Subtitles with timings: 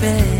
[0.00, 0.37] lost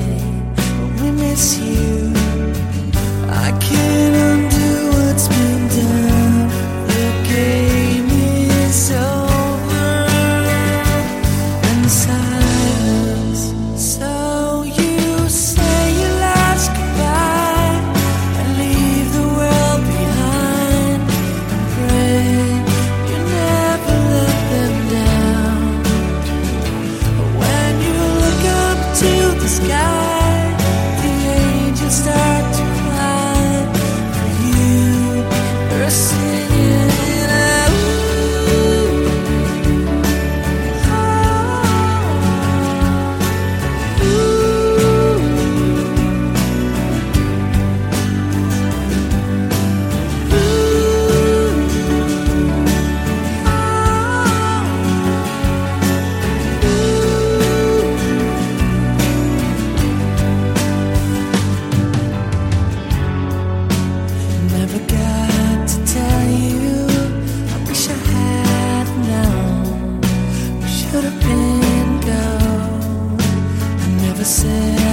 [74.28, 74.87] você.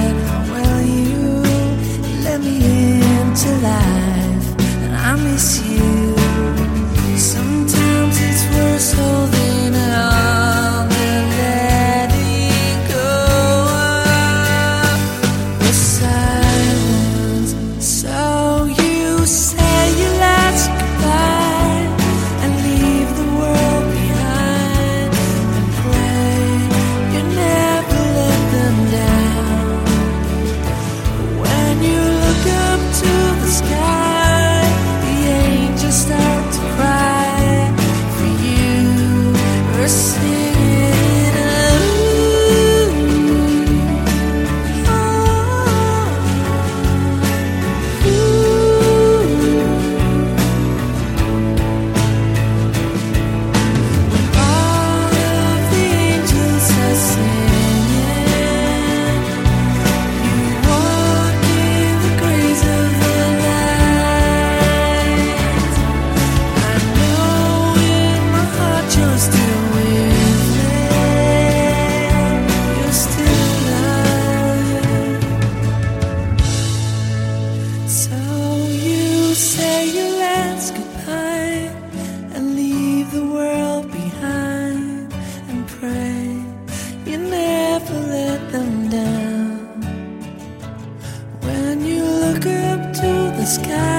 [93.46, 93.95] sky.